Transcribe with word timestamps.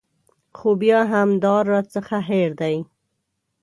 خو 0.57 0.69
بیا 0.81 0.99
هم 1.11 1.29
دا 1.43 1.55
راڅخه 1.69 2.19
هېر 2.29 2.49
دي. 2.61 2.77